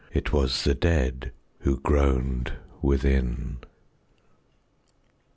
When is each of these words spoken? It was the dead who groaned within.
It 0.11 0.33
was 0.33 0.63
the 0.63 0.73
dead 0.73 1.31
who 1.59 1.79
groaned 1.79 2.53
within. 2.81 3.57